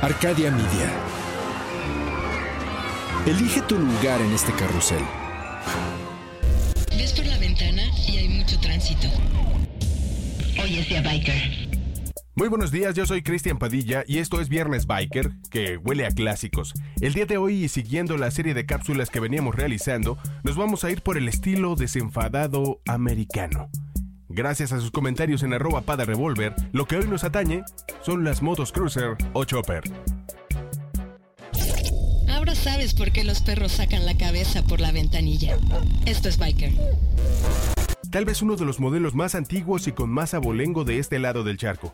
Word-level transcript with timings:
Arcadia 0.00 0.52
Media. 0.52 0.92
Elige 3.26 3.60
tu 3.62 3.76
lugar 3.76 4.20
en 4.20 4.32
este 4.32 4.52
carrusel. 4.52 5.02
Ves 6.96 7.12
por 7.14 7.26
la 7.26 7.36
ventana 7.38 7.82
y 8.06 8.18
hay 8.18 8.28
mucho 8.28 8.60
tránsito. 8.60 9.08
Oye, 10.62 10.84
sea 10.84 11.02
biker. 11.02 11.68
Muy 12.36 12.46
buenos 12.46 12.70
días, 12.70 12.94
yo 12.94 13.06
soy 13.06 13.22
Cristian 13.22 13.58
Padilla 13.58 14.04
y 14.06 14.18
esto 14.18 14.40
es 14.40 14.48
Viernes 14.48 14.86
Biker, 14.86 15.32
que 15.50 15.76
huele 15.78 16.06
a 16.06 16.10
clásicos. 16.10 16.74
El 17.00 17.14
día 17.14 17.26
de 17.26 17.36
hoy 17.36 17.64
y 17.64 17.68
siguiendo 17.68 18.16
la 18.16 18.30
serie 18.30 18.54
de 18.54 18.66
cápsulas 18.66 19.10
que 19.10 19.18
veníamos 19.18 19.56
realizando, 19.56 20.16
nos 20.44 20.56
vamos 20.56 20.84
a 20.84 20.92
ir 20.92 21.02
por 21.02 21.18
el 21.18 21.28
estilo 21.28 21.74
desenfadado 21.74 22.80
americano. 22.86 23.68
Gracias 24.30 24.72
a 24.72 24.80
sus 24.80 24.90
comentarios 24.90 25.42
en 25.42 25.54
arroba 25.54 25.80
pada 25.80 26.04
revolver, 26.04 26.54
lo 26.72 26.84
que 26.84 26.96
hoy 26.96 27.08
nos 27.08 27.24
atañe 27.24 27.64
son 28.02 28.24
las 28.24 28.42
motos 28.42 28.72
cruiser 28.72 29.16
o 29.32 29.44
chopper. 29.44 29.82
Ahora 32.28 32.54
sabes 32.54 32.92
por 32.92 33.10
qué 33.10 33.24
los 33.24 33.40
perros 33.40 33.72
sacan 33.72 34.04
la 34.04 34.16
cabeza 34.18 34.62
por 34.62 34.80
la 34.80 34.92
ventanilla. 34.92 35.56
Esto 36.04 36.28
es 36.28 36.38
biker. 36.38 36.72
Tal 38.10 38.26
vez 38.26 38.42
uno 38.42 38.56
de 38.56 38.66
los 38.66 38.80
modelos 38.80 39.14
más 39.14 39.34
antiguos 39.34 39.88
y 39.88 39.92
con 39.92 40.10
más 40.10 40.34
abolengo 40.34 40.84
de 40.84 40.98
este 40.98 41.18
lado 41.18 41.42
del 41.42 41.56
charco. 41.56 41.92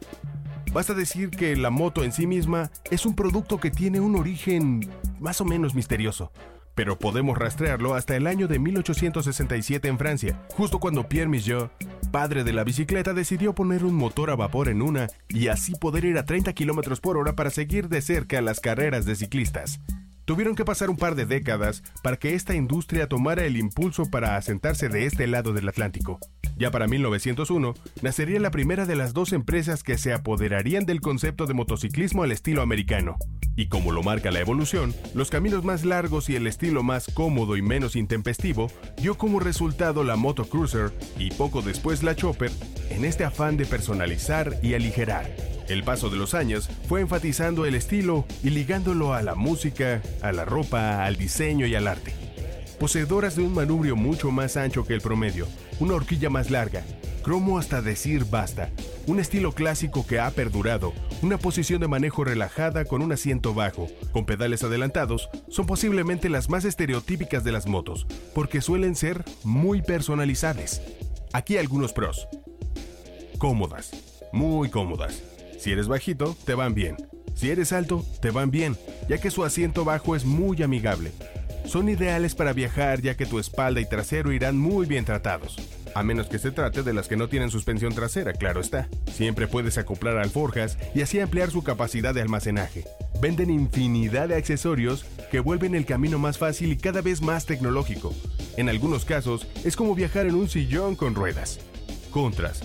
Basta 0.73 0.93
decir 0.93 1.31
que 1.31 1.55
la 1.55 1.71
moto 1.71 2.03
en 2.03 2.11
sí 2.11 2.27
misma 2.27 2.73
es 2.91 3.07
un 3.07 3.15
producto 3.15 3.59
que 3.59 3.71
tiene 3.71 4.01
un 4.01 4.17
origen 4.17 4.91
más 5.21 5.41
o 5.41 5.45
menos 5.45 5.77
misterioso. 5.77 6.33
Pero 6.75 6.99
podemos 6.99 7.39
rastrearlo 7.39 7.95
hasta 7.95 8.17
el 8.17 8.27
año 8.27 8.49
de 8.49 8.59
1867 8.59 9.87
en 9.87 9.99
Francia, 9.99 10.41
justo 10.51 10.81
cuando 10.81 11.09
Pierre 11.09 11.29
Michaud, 11.29 11.69
padre 12.15 12.45
de 12.45 12.53
la 12.53 12.63
bicicleta, 12.63 13.13
decidió 13.13 13.57
poner 13.57 13.85
un 13.85 13.97
motor 13.97 14.31
a 14.31 14.37
vapor 14.37 14.69
en 14.69 14.83
una 14.83 15.09
y 15.29 15.49
así 15.49 15.73
poder 15.75 16.05
ir 16.05 16.17
a 16.17 16.25
30 16.25 16.53
km 16.53 17.01
por 17.01 17.17
hora 17.17 17.35
para 17.35 17.51
seguir 17.51 17.89
de 17.89 18.03
cerca 18.03 18.41
las 18.41 18.61
carreras 18.61 19.05
de 19.05 19.17
ciclistas. 19.17 19.81
Tuvieron 20.25 20.55
que 20.55 20.65
pasar 20.65 20.91
un 20.91 20.97
par 20.97 21.17
de 21.17 21.27
décadas 21.27 21.83
para 22.05 22.17
que 22.17 22.37
esta 22.37 22.55
industria 22.55 23.09
tomara 23.09 23.45
el 23.47 23.57
impulso 23.57 24.13
para 24.13 24.37
asentarse 24.37 24.89
de 24.89 25.07
este 25.07 25.27
lado 25.27 25.53
del 25.53 25.69
Atlántico. 25.69 26.21
Ya 26.57 26.71
para 26.71 26.87
1901, 26.87 27.75
nacería 28.01 28.39
la 28.39 28.53
primera 28.53 28.87
de 28.87 28.95
las 28.95 29.13
dos 29.13 29.33
empresas 29.33 29.83
que 29.83 29.99
se 29.99 30.13
apoderarían 30.13 30.87
del 30.87 31.01
concepto 31.01 31.47
de 31.47 31.55
motociclismo 31.55 32.23
al 32.23 32.31
estilo 32.31 32.63
americano. 32.63 33.17
Y 33.57 33.67
como 33.67 33.93
lo 33.93 34.03
marca 34.03 34.31
la 34.31 34.41
evolución, 34.41 34.95
los 35.15 35.31
caminos 35.31 35.65
más 35.65 35.85
largos 35.85 36.29
y 36.29 36.37
el 36.37 36.47
estilo 36.47 36.83
más 36.83 37.07
cómodo 37.13 37.57
y 37.57 37.63
menos 37.63 37.95
intempestivo 37.97 38.71
dio 38.97 39.17
como 39.17 39.39
resultado 39.39 40.03
la 40.03 40.17
Moto 40.17 40.45
Cruiser 40.45 40.93
y 41.19 41.31
poco 41.31 41.63
después 41.63 42.03
la 42.03 42.17
Chopper 42.17 42.51
en 42.91 43.05
este 43.05 43.25
afán 43.25 43.57
de 43.57 43.67
personalizar 43.67 44.57
y 44.63 44.75
aligerar. 44.75 45.31
El 45.69 45.83
paso 45.85 46.11
de 46.11 46.17
los 46.17 46.35
años 46.35 46.69
fue 46.89 47.01
enfatizando 47.01 47.65
el 47.65 47.75
estilo 47.75 48.27
y 48.43 48.51
ligándolo 48.51 49.15
a 49.15 49.23
la 49.23 49.35
música, 49.35 50.03
a 50.21 50.33
la 50.33 50.45
ropa, 50.45 51.05
al 51.05 51.17
diseño 51.17 51.67
y 51.67 51.75
al 51.75 51.87
arte 51.87 52.24
poseedoras 52.75 53.37
de 53.37 53.43
un 53.43 53.55
manubrio 53.55 53.97
mucho 53.97 54.31
más 54.31 54.57
ancho 54.57 54.85
que 54.85 54.95
el 54.95 55.01
promedio, 55.01 55.47
una 55.81 55.95
horquilla 55.95 56.31
más 56.31 56.51
larga, 56.51 56.85
cromo 57.23 57.59
hasta 57.59 57.81
decir 57.81 58.27
basta, 58.27 58.71
un 59.07 59.19
estilo 59.19 59.53
clásico 59.53 60.07
que 60.07 60.21
ha 60.21 60.31
perdurado, 60.31 60.93
una 61.23 61.39
posición 61.39 61.81
de 61.81 61.89
manejo 61.89 62.25
relajada 62.25 62.85
con 62.85 63.03
un 63.03 63.13
asiento 63.13 63.55
bajo, 63.55 63.89
con 64.13 64.27
pedales 64.27 64.63
adelantados, 64.63 65.31
son 65.49 65.67
posiblemente 65.67 66.29
las 66.29 66.51
más 66.51 66.65
estereotípicas 66.65 67.45
de 67.45 67.53
las 67.53 67.67
motos, 67.67 68.07
porque 68.35 68.61
suelen 68.61 68.95
ser 68.95 69.25
muy 69.43 69.83
personalizables. 69.83 70.83
Aquí 71.33 71.57
algunos 71.57 71.93
pros. 71.93 72.29
Cómodas, 73.39 73.91
muy 74.33 74.69
cómodas. 74.69 75.23
Si 75.59 75.73
eres 75.73 75.89
bajito, 75.89 76.37
te 76.45 76.55
van 76.55 76.75
bien. 76.75 76.97
Si 77.35 77.51
eres 77.51 77.73
alto, 77.73 78.05
te 78.21 78.31
van 78.31 78.51
bien, 78.51 78.77
ya 79.09 79.19
que 79.19 79.31
su 79.31 79.45
asiento 79.45 79.85
bajo 79.85 80.15
es 80.15 80.25
muy 80.25 80.63
amigable 80.63 81.11
son 81.65 81.89
ideales 81.89 82.35
para 82.35 82.53
viajar 82.53 83.01
ya 83.01 83.17
que 83.17 83.27
tu 83.27 83.39
espalda 83.39 83.81
y 83.81 83.87
trasero 83.87 84.33
irán 84.33 84.59
muy 84.59 84.87
bien 84.87 85.05
tratados. 85.05 85.57
A 85.95 86.03
menos 86.03 86.29
que 86.29 86.39
se 86.39 86.51
trate 86.51 86.83
de 86.83 86.93
las 86.93 87.09
que 87.09 87.17
no 87.17 87.29
tienen 87.29 87.51
suspensión 87.51 87.95
trasera, 87.95 88.33
claro 88.33 88.61
está. 88.61 88.89
Siempre 89.13 89.47
puedes 89.47 89.79
acoplar 89.79 90.19
alforjas 90.19 90.77
y 90.95 91.03
así 91.03 91.21
ampliar 91.21 91.51
su 91.51 91.63
capacidad 91.63 92.13
de 92.13 92.21
almacenaje. 92.21 92.85
Venden 93.21 93.51
infinidad 93.51 94.29
de 94.29 94.35
accesorios 94.35 95.05
que 95.31 95.41
vuelven 95.41 95.75
el 95.75 95.87
camino 95.87 96.19
más 96.19 96.37
fácil 96.37 96.73
y 96.73 96.77
cada 96.77 97.01
vez 97.01 97.23
más 97.23 97.47
tecnológico. 97.47 98.13
En 98.57 98.69
algunos 98.69 99.05
casos, 99.05 99.47
es 99.65 99.77
como 99.77 99.95
viajar 99.95 100.27
en 100.27 100.35
un 100.35 100.49
sillón 100.49 100.97
con 100.97 101.15
ruedas. 101.15 101.61
Contras. 102.11 102.61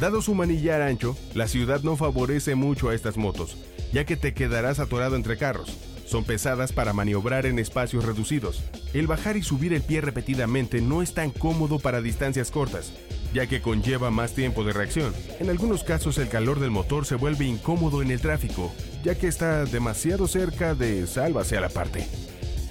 Dado 0.00 0.20
su 0.20 0.34
manillar 0.34 0.82
ancho, 0.82 1.16
la 1.34 1.46
ciudad 1.46 1.82
no 1.82 1.96
favorece 1.96 2.56
mucho 2.56 2.88
a 2.88 2.94
estas 2.94 3.16
motos, 3.16 3.56
ya 3.92 4.04
que 4.04 4.16
te 4.16 4.34
quedarás 4.34 4.80
atorado 4.80 5.14
entre 5.14 5.36
carros. 5.36 5.93
Son 6.04 6.24
pesadas 6.24 6.72
para 6.72 6.92
maniobrar 6.92 7.46
en 7.46 7.58
espacios 7.58 8.04
reducidos. 8.04 8.62
El 8.92 9.06
bajar 9.06 9.36
y 9.36 9.42
subir 9.42 9.72
el 9.72 9.82
pie 9.82 10.00
repetidamente 10.00 10.80
no 10.80 11.02
es 11.02 11.14
tan 11.14 11.30
cómodo 11.30 11.78
para 11.78 12.00
distancias 12.00 12.50
cortas, 12.50 12.92
ya 13.32 13.46
que 13.46 13.62
conlleva 13.62 14.10
más 14.10 14.32
tiempo 14.32 14.64
de 14.64 14.72
reacción. 14.72 15.12
En 15.40 15.50
algunos 15.50 15.82
casos 15.84 16.18
el 16.18 16.28
calor 16.28 16.60
del 16.60 16.70
motor 16.70 17.06
se 17.06 17.16
vuelve 17.16 17.46
incómodo 17.46 18.02
en 18.02 18.10
el 18.10 18.20
tráfico, 18.20 18.72
ya 19.02 19.14
que 19.16 19.26
está 19.26 19.64
demasiado 19.64 20.28
cerca 20.28 20.74
de 20.74 21.06
sálvase 21.06 21.56
a 21.56 21.60
la 21.60 21.68
parte. 21.68 22.06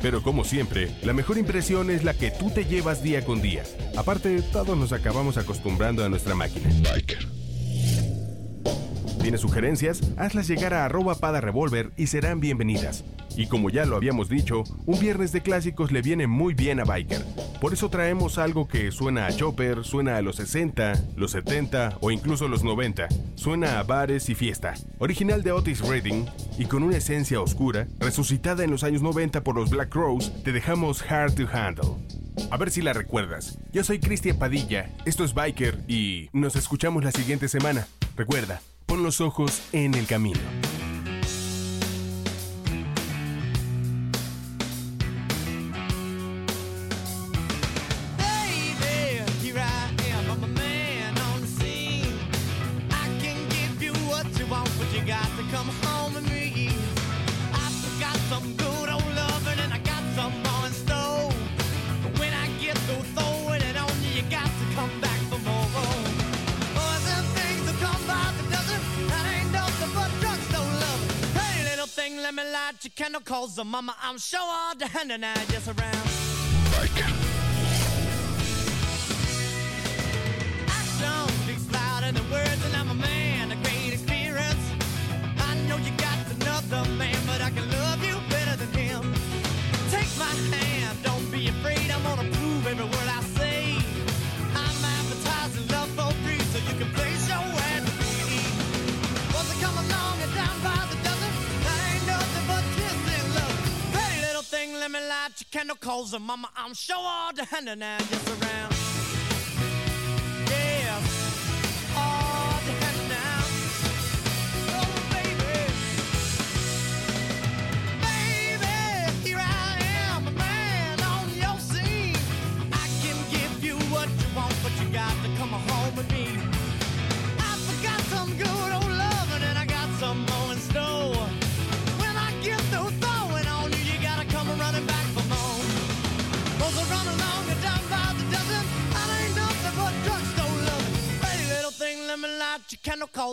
Pero 0.02 0.22
como 0.22 0.44
siempre, 0.44 0.94
la 1.02 1.14
mejor 1.14 1.38
impresión 1.38 1.90
es 1.90 2.04
la 2.04 2.14
que 2.14 2.30
tú 2.30 2.50
te 2.50 2.66
llevas 2.66 3.04
día 3.04 3.24
con 3.24 3.42
día. 3.42 3.64
Aparte, 3.96 4.42
todos 4.52 4.78
nos 4.78 4.92
acabamos 4.92 5.38
acostumbrando 5.38 6.04
a 6.04 6.10
nuestra 6.10 6.36
máquina. 6.36 6.70
¿Tienes 9.24 9.40
sugerencias? 9.40 10.02
Hazlas 10.18 10.50
llegar 10.50 10.74
a 10.74 10.84
arroba 10.84 11.16
pada 11.16 11.40
revolver 11.40 11.92
y 11.96 12.08
serán 12.08 12.42
bienvenidas. 12.42 13.06
Y 13.38 13.48
como 13.48 13.70
ya 13.70 13.86
lo 13.86 13.96
habíamos 13.96 14.28
dicho, 14.28 14.66
un 14.86 15.00
viernes 15.00 15.32
de 15.32 15.40
clásicos 15.40 15.94
le 15.94 16.02
viene 16.02 16.28
muy 16.28 16.54
bien 16.54 16.82
a 16.82 16.84
Biker. 16.84 17.24
Por 17.62 17.72
eso 17.72 17.90
traemos 17.90 18.38
algo 18.38 18.68
que 18.68 18.92
suena 18.92 19.26
a 19.26 19.32
Chopper, 19.32 19.86
suena 19.86 20.18
a 20.18 20.22
los 20.22 20.36
60, 20.36 21.06
los 21.16 21.32
70 21.32 22.00
o 22.02 22.12
incluso 22.12 22.50
los 22.50 22.66
90. 22.66 23.08
Suena 23.36 23.80
a 23.80 23.84
bares 23.84 24.28
y 24.28 24.36
fiesta. 24.36 24.74
Original 25.00 25.42
de 25.42 25.54
Otis 25.54 25.80
Redding 25.80 26.26
y 26.58 26.66
con 26.66 26.84
una 26.84 26.98
esencia 26.98 27.40
oscura, 27.40 27.88
resucitada 28.00 28.66
en 28.66 28.72
los 28.72 28.84
años 28.84 29.02
90 29.02 29.42
por 29.42 29.56
los 29.56 29.70
Black 29.70 29.88
Crows, 29.88 30.34
te 30.44 30.52
dejamos 30.52 31.02
Hard 31.10 31.36
to 31.36 31.48
Handle. 31.50 31.96
A 32.52 32.58
ver 32.58 32.72
si 32.72 32.82
la 32.82 32.92
recuerdas. 32.92 33.58
Yo 33.72 33.86
soy 33.86 34.00
Cristian 34.00 34.38
Padilla, 34.38 34.90
esto 35.06 35.24
es 35.24 35.34
Biker 35.34 35.80
y 35.88 36.30
nos 36.34 36.58
escuchamos 36.58 37.06
la 37.06 37.12
siguiente 37.14 37.48
semana. 37.48 37.88
Recuerda, 38.18 38.62
pon 38.94 39.02
los 39.02 39.22
ojos 39.22 39.64
en 39.72 39.96
el 39.96 40.06
camino. 40.06 40.83
Light 72.74 72.84
your 72.84 72.92
candle 72.96 73.22
calls 73.22 73.56
the 73.56 73.64
mama. 73.64 73.96
I'm 74.02 74.18
sure 74.18 74.40
all 74.42 74.76
the 74.76 74.88
hand 74.88 75.12
and 75.12 75.26
I 75.26 75.34
just 75.46 75.68
around. 75.68 77.23
Light 105.68 105.80
calls 105.80 106.14
and 106.14 106.26
mama, 106.26 106.50
I'm 106.56 106.74
sure 106.74 106.96
all 106.98 107.34
the 107.34 107.46
hand 107.46 107.70
and 107.70 107.82
just 108.10 108.30
around. 108.30 108.83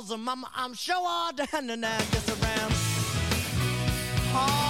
Calls, 0.01 0.19
mama, 0.19 0.49
I'm 0.55 0.75
sure 0.75 0.97
all 0.97 1.33
down 1.33 1.71
and 1.71 1.81
now 1.81 1.99
just 1.99 2.29
around. 2.31 2.73
Hard, 4.33 4.70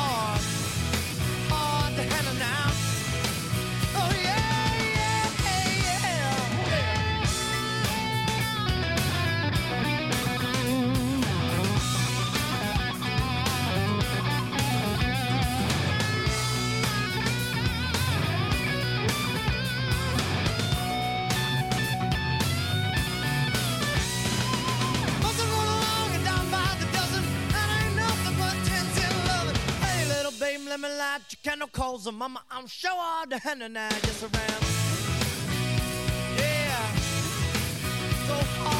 that 31.11 31.23
you 31.33 31.39
cannot 31.43 31.73
and 32.07 32.17
mama. 32.17 32.41
I'm 32.53 32.69
sure 32.69 33.27
the 33.29 33.39
henna 33.39 33.69
now, 33.69 33.89
yes 33.89 34.23
I 34.23 34.27
am. 34.27 34.63
Yeah, 36.39 36.95
so 38.29 38.35
hard. 38.63 38.80